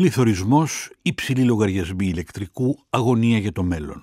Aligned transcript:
Πληθωρισμός, 0.00 0.90
υψηλή 1.02 1.44
λογαριασμοί 1.44 2.06
ηλεκτρικού, 2.06 2.78
αγωνία 2.90 3.38
για 3.38 3.52
το 3.52 3.62
μέλλον. 3.62 4.02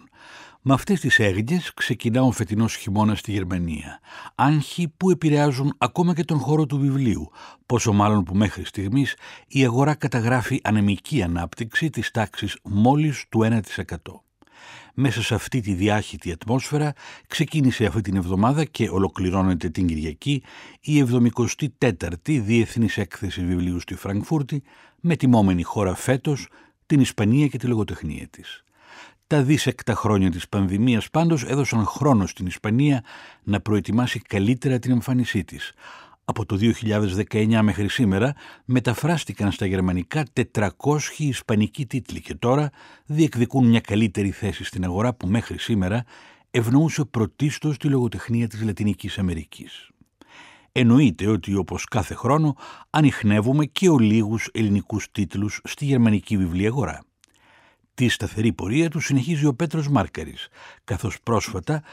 Με 0.62 0.74
αυτές 0.74 1.00
τις 1.00 1.20
έγγες 1.20 1.74
ξεκινά 1.74 2.22
ο 2.22 2.32
φετινός 2.32 2.76
χειμώνας 2.76 3.20
στη 3.20 3.32
Γερμανία. 3.32 4.00
Άγχοι 4.36 4.94
που 4.98 5.10
επηρεάζουν 5.10 5.76
ακόμα 5.78 6.14
και 6.14 6.24
τον 6.24 6.40
χώρο 6.40 6.66
του 6.66 6.80
βιβλίου, 6.80 7.30
πόσο 7.66 7.94
μάλλον 7.94 8.24
που 8.24 8.36
μέχρι 8.36 8.66
στιγμής 8.66 9.16
η 9.48 9.66
αγορά 9.66 9.96
καταγράφει 9.96 10.60
ανεμική 10.64 11.24
ανάπτυξη 11.24 11.90
της 11.90 12.12
τάξης 12.12 12.58
μόλις 12.64 13.26
του 13.30 13.44
1%. 13.44 14.24
Μέσα 14.94 15.22
σε 15.22 15.36
αυτή 15.36 15.62
τη 15.62 15.74
διάχυτη 15.74 16.32
ατμόσφαιρα 16.32 16.94
ξεκίνησε 17.28 17.86
αυτή 17.86 18.02
την 18.02 18.16
εβδομάδα 18.16 18.66
και 18.66 18.90
ολοκληρώνεται 18.90 19.70
την 19.70 19.88
Κυριακή 19.88 20.44
η 20.82 21.04
74η 21.12 22.42
Διεθνής 22.42 22.98
Έκθεση 22.98 23.46
Βιβλίου 23.46 23.80
στη 23.80 23.96
Φραγκφούρτη 23.96 24.64
με 25.00 25.16
τιμόμενη 25.16 25.64
χώρα 25.64 25.96
φέτος 25.96 26.48
την 26.86 27.00
Ισπανία 27.00 27.48
και 27.48 27.58
τη 27.58 27.68
λογοτεχνία 27.68 28.28
της. 28.28 28.64
Τα 29.28 29.44
δίσεκτα 29.44 29.96
χρόνια 29.96 30.32
της 30.32 30.50
πανδημίας 30.50 31.10
πάντως 31.10 31.44
έδωσαν 31.44 31.86
χρόνο 31.86 32.28
στην 32.28 32.46
Ισπανία 32.46 33.04
να 33.44 33.60
προετοιμάσει 33.60 34.20
καλύτερα 34.20 34.80
την 34.80 34.92
εμφάνισή 34.92 35.44
της. 35.44 35.74
Από 36.36 36.46
το 36.46 36.58
2019 37.32 37.60
μέχρι 37.64 37.90
σήμερα 37.90 38.34
μεταφράστηκαν 38.66 39.52
στα 39.52 39.66
γερμανικά 39.66 40.26
400 40.54 40.70
ισπανικοί 41.18 41.86
τίτλοι 41.86 42.22
και 42.22 42.36
τώρα 42.36 42.70
διεκδικούν 43.06 43.68
μια 43.68 43.80
καλύτερη 43.80 44.32
θέση 44.32 44.64
στην 44.64 44.84
αγορά 44.84 45.14
που 45.14 45.28
μέχρι 45.28 45.60
σήμερα 45.60 46.04
ευνοούσε 46.52 47.06
πρωτίστως 47.06 47.78
τη 47.78 47.88
λογοτεχνία 47.88 48.48
της 48.48 48.64
Λατινικής 48.64 49.18
Αμερικής. 49.18 49.90
Εννοείται 50.72 51.28
ότι 51.28 51.56
όπως 51.56 51.86
κάθε 51.86 52.14
χρόνο 52.14 52.56
ανοιχνεύουμε 52.90 53.66
και 53.66 53.90
ολίγους 53.90 54.50
ελληνικούς 54.54 55.12
τίτλους 55.12 55.62
στη 55.64 55.86
γερμανική 55.86 56.38
βιβλιαγορά. 56.38 57.04
Τη 57.94 58.08
σταθερή 58.08 58.54
πορεία 58.54 58.90
τους 58.90 59.06
συνεχίζει 59.06 59.46
ο 59.46 59.54
Πέτρος 59.54 59.90
Μάρκαρης, 59.90 60.48
καθώς 60.84 61.18
πρόσφατα 61.24 61.84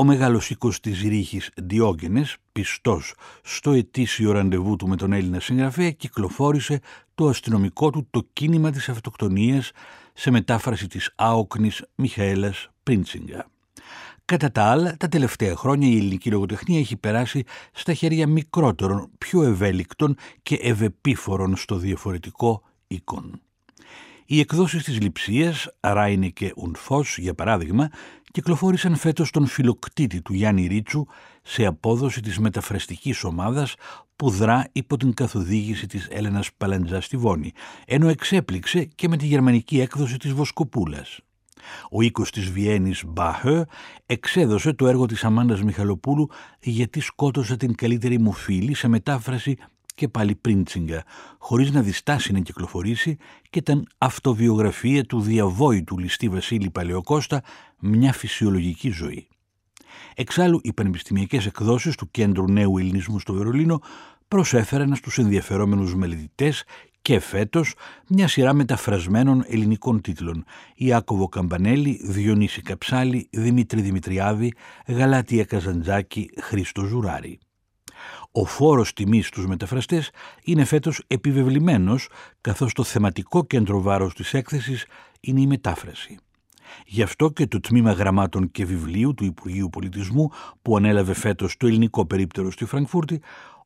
ο 0.00 0.04
μεγάλος 0.04 0.50
οίκος 0.50 0.80
της 0.80 1.00
Ρίχης 1.00 1.50
Διόγενες, 1.56 2.36
πιστός 2.52 3.14
στο 3.42 3.70
ετήσιο 3.72 4.32
ραντεβού 4.32 4.76
του 4.76 4.88
με 4.88 4.96
τον 4.96 5.12
Έλληνα 5.12 5.40
συγγραφέα, 5.40 5.90
κυκλοφόρησε 5.90 6.80
το 7.14 7.28
αστυνομικό 7.28 7.90
του 7.90 8.06
«Το 8.10 8.26
κίνημα 8.32 8.70
της 8.70 8.88
αυτοκτονίας» 8.88 9.70
σε 10.12 10.30
μετάφραση 10.30 10.86
της 10.86 11.12
άοκνης 11.14 11.84
Μιχαέλας 11.94 12.68
Πρίντσιγκα. 12.82 13.46
Κατά 14.24 14.50
τα 14.50 14.62
άλλα, 14.62 14.96
τα 14.96 15.08
τελευταία 15.08 15.56
χρόνια 15.56 15.88
η 15.88 15.96
ελληνική 15.96 16.30
λογοτεχνία 16.30 16.78
έχει 16.78 16.96
περάσει 16.96 17.44
στα 17.72 17.94
χέρια 17.94 18.26
μικρότερων, 18.26 19.10
πιο 19.18 19.42
ευέλικτων 19.42 20.16
και 20.42 20.54
ευεπίφορων 20.54 21.56
στο 21.56 21.76
διαφορετικό 21.76 22.62
οίκον. 22.86 23.40
Οι 24.32 24.40
εκδόσεις 24.40 24.84
της 24.84 25.00
Λειψίας, 25.00 25.68
Ράινε 25.80 26.28
και 26.28 26.52
Ουνφός, 26.56 27.18
για 27.18 27.34
παράδειγμα, 27.34 27.90
κυκλοφόρησαν 28.30 28.96
φέτος 28.96 29.30
τον 29.30 29.46
φιλοκτήτη 29.46 30.22
του 30.22 30.34
Γιάννη 30.34 30.66
Ρίτσου 30.66 31.04
σε 31.42 31.64
απόδοση 31.64 32.20
της 32.20 32.38
μεταφραστικής 32.38 33.24
ομάδας 33.24 33.74
που 34.16 34.30
δρά 34.30 34.68
υπό 34.72 34.96
την 34.96 35.14
καθοδήγηση 35.14 35.86
της 35.86 36.08
Έλενας 36.10 36.52
Παλαντζάς 36.56 37.04
στη 37.04 37.16
Βόνη, 37.16 37.52
ενώ 37.86 38.08
εξέπληξε 38.08 38.84
και 38.84 39.08
με 39.08 39.16
τη 39.16 39.26
γερμανική 39.26 39.80
έκδοση 39.80 40.16
της 40.16 40.32
Βοσκοπούλας. 40.32 41.20
Ο 41.90 42.02
οίκος 42.02 42.30
της 42.30 42.50
Βιέννης 42.50 43.04
Μπαχέ 43.06 43.66
εξέδωσε 44.06 44.72
το 44.72 44.86
έργο 44.86 45.06
της 45.06 45.24
Αμάντας 45.24 45.62
Μιχαλοπούλου 45.62 46.28
«Γιατί 46.60 47.00
σκότωσε 47.00 47.56
την 47.56 47.74
καλύτερη 47.74 48.18
μου 48.18 48.32
φίλη» 48.32 48.74
σε 48.74 48.88
μετάφραση 48.88 49.56
και 50.00 50.08
πάλι 50.08 50.34
Πρίντσιγκα, 50.34 51.04
χωρίς 51.38 51.70
να 51.70 51.82
διστάσει 51.82 52.32
να 52.32 52.40
κυκλοφορήσει 52.40 53.16
και 53.50 53.58
ήταν 53.58 53.86
αυτοβιογραφία 53.98 55.04
του 55.04 55.20
διαβόητου 55.20 55.98
ληστή 55.98 56.28
Βασίλη 56.28 56.70
Παλαιοκώστα 56.70 57.42
«Μια 57.78 58.12
φυσιολογική 58.12 58.90
ζωή». 58.90 59.28
Εξάλλου, 60.14 60.60
οι 60.62 60.72
πανεπιστημιακές 60.72 61.46
εκδόσεις 61.46 61.94
του 61.94 62.10
Κέντρου 62.10 62.52
Νέου 62.52 62.78
Ελληνισμού 62.78 63.18
στο 63.18 63.32
Βερολίνο 63.32 63.80
προσέφεραν 64.28 64.94
στους 64.94 65.18
ενδιαφερόμενους 65.18 65.94
μελετητές 65.94 66.64
και 67.02 67.20
φέτος 67.20 67.74
μια 68.08 68.28
σειρά 68.28 68.52
μεταφρασμένων 68.52 69.44
ελληνικών 69.46 70.00
τίτλων 70.00 70.44
Ιάκωβο 70.74 71.28
Καμπανέλη, 71.28 72.00
Διονύση 72.04 72.62
Καψάλη, 72.62 73.28
Δημήτρη 73.32 73.80
Δημητριάδη, 73.80 74.52
Γαλάτια 74.86 75.44
Καζαντζάκη, 75.44 76.30
Χρήστο 76.40 76.84
Ζουράρη. 76.84 77.38
Ο 78.32 78.44
φόρος 78.44 78.92
τιμής 78.92 79.26
στους 79.26 79.46
μεταφραστές 79.46 80.10
είναι 80.44 80.64
φέτος 80.64 81.02
επιβεβλημένος, 81.06 82.08
καθώς 82.40 82.72
το 82.72 82.84
θεματικό 82.84 83.44
κέντρο 83.44 83.80
βάρος 83.80 84.14
της 84.14 84.34
έκθεσης 84.34 84.86
είναι 85.20 85.40
η 85.40 85.46
μετάφραση. 85.46 86.18
Γι' 86.86 87.02
αυτό 87.02 87.30
και 87.30 87.46
το 87.46 87.60
Τμήμα 87.60 87.92
Γραμμάτων 87.92 88.50
και 88.50 88.64
Βιβλίου 88.64 89.14
του 89.14 89.24
Υπουργείου 89.24 89.68
Πολιτισμού, 89.68 90.30
που 90.62 90.76
ανέλαβε 90.76 91.14
φέτος 91.14 91.56
το 91.56 91.66
ελληνικό 91.66 92.06
περίπτερο 92.06 92.50
στη 92.50 92.64
Φραγκφούρτη, 92.64 93.20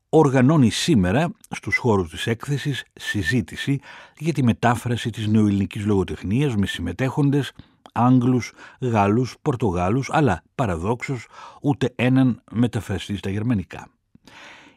οργανώνει 0.09 0.69
σήμερα 0.69 1.31
στους 1.49 1.77
χώρους 1.77 2.09
της 2.09 2.27
έκθεσης 2.27 2.83
συζήτηση 2.93 3.79
για 4.17 4.33
τη 4.33 4.43
μετάφραση 4.43 5.09
της 5.09 5.27
νεοελληνικής 5.27 5.85
λογοτεχνίας 5.85 6.55
με 6.55 6.65
συμμετέχοντες 6.65 7.53
Άγγλους, 7.91 8.53
Γάλλους, 8.79 9.35
Πορτογάλους, 9.41 10.09
αλλά 10.11 10.43
παραδόξως 10.55 11.27
ούτε 11.61 11.93
έναν 11.95 12.41
μεταφραστή 12.51 13.17
στα 13.17 13.29
γερμανικά. 13.29 13.87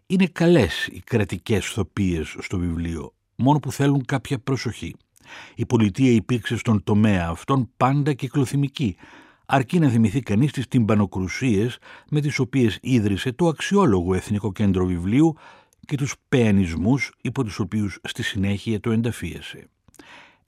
Είναι 0.07 0.27
καλές 0.27 0.87
οι 0.87 1.03
κρατικές 1.05 1.67
θοπίες 1.67 2.37
στο 2.39 2.59
βιβλίο, 2.59 3.15
μόνο 3.37 3.59
που 3.59 3.73
θέλουν 3.73 4.05
κάποια 4.05 4.39
προσοχή. 4.39 4.95
Η 5.55 5.67
πολιτεία 5.67 6.11
υπήρξε 6.11 6.57
στον 6.57 6.85
τομέα 6.85 7.29
αυτόν 7.29 7.71
πάντα 7.77 8.13
κυκλοθυμική, 8.13 8.97
αρκεί 9.47 9.79
να 9.79 9.89
θυμηθεί 9.89 10.21
κανείς 10.21 10.53
τις 10.53 10.69
τυμπανοκρουσίες 10.69 11.79
με 12.11 12.21
τις 12.21 12.39
οποίες 12.39 12.79
ίδρυσε 12.83 13.33
το 13.33 13.47
αξιόλογο 13.47 14.15
Εθνικό 14.15 14.53
Κέντρο 14.53 14.85
Βιβλίου 14.85 15.35
και 15.81 15.97
τους 15.97 16.15
πεανισμούς 16.29 17.13
υπό 17.21 17.45
τους 17.45 17.59
οποίους 17.59 17.99
στη 18.03 18.23
συνέχεια 18.23 18.81
το 18.81 18.91
ενταφίασε. 18.91 19.69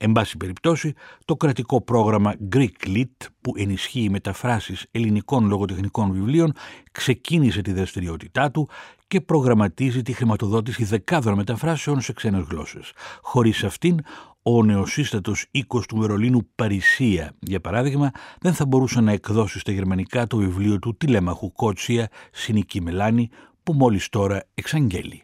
Εν 0.03 0.11
πάση 0.11 0.37
περιπτώσει, 0.37 0.93
το 1.25 1.35
κρατικό 1.35 1.81
πρόγραμμα 1.81 2.35
Greek 2.55 2.87
Lit, 2.87 3.27
που 3.41 3.53
ενισχύει 3.55 4.09
μεταφράσεις 4.09 4.85
ελληνικών 4.91 5.47
λογοτεχνικών 5.47 6.11
βιβλίων, 6.11 6.53
ξεκίνησε 6.91 7.61
τη 7.61 7.73
δραστηριότητά 7.73 8.51
του 8.51 8.69
και 9.07 9.21
προγραμματίζει 9.21 10.01
τη 10.01 10.13
χρηματοδότηση 10.13 10.83
δεκάδων 10.83 11.33
μεταφράσεων 11.33 12.01
σε 12.01 12.13
ξένες 12.13 12.43
γλώσσες. 12.49 12.91
Χωρίς 13.21 13.63
αυτήν, 13.63 13.99
ο 14.43 14.63
νεοσύστατος 14.63 15.45
οίκος 15.51 15.85
του 15.85 15.97
Βερολίνου 15.97 16.47
Παρισία, 16.55 17.33
για 17.39 17.61
παράδειγμα, 17.61 18.11
δεν 18.39 18.53
θα 18.53 18.65
μπορούσε 18.65 19.01
να 19.01 19.11
εκδώσει 19.11 19.59
στα 19.59 19.71
γερμανικά 19.71 20.27
το 20.27 20.37
βιβλίο 20.37 20.79
του 20.79 20.95
τηλέμαχου 20.97 21.51
Κότσια 21.51 22.09
«Συνική 22.31 22.81
Μελάνη» 22.81 23.29
που 23.63 23.73
μόλις 23.73 24.09
τώρα 24.09 24.43
εξαγγέλει. 24.53 25.23